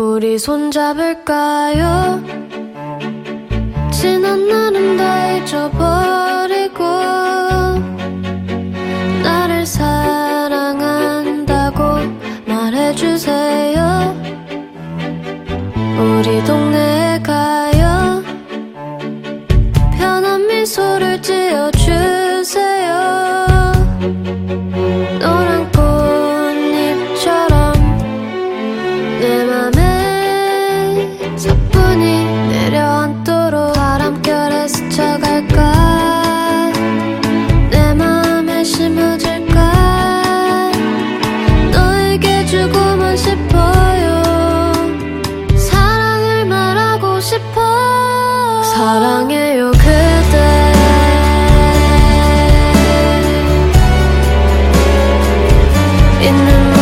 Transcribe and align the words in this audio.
우리 0.00 0.38
손잡을까요? 0.38 2.22
지난 3.90 4.46
날은 4.46 4.96
다 4.96 5.32
잊어버리고 5.32 6.84
나를 9.24 9.66
사랑한다고 9.66 10.78
말해주세요 12.46 14.14
우리 15.98 16.44
동네 16.44 16.87
사랑해요 48.78 49.72
그대. 49.72 50.72
있는 56.22 56.77